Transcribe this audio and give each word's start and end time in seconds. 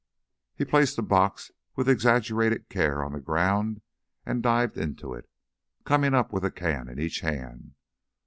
He 0.55 0.65
placed 0.65 0.95
the 0.95 1.03
box 1.03 1.51
with 1.75 1.87
exaggerated 1.87 2.69
care 2.69 3.03
on 3.05 3.11
the 3.11 3.19
ground 3.19 3.81
and 4.25 4.41
dived 4.41 4.75
into 4.75 5.13
it, 5.13 5.29
coming 5.85 6.15
up 6.15 6.33
with 6.33 6.43
a 6.43 6.49
can 6.49 6.89
in 6.89 6.97
each 6.97 7.19
hand. 7.19 7.75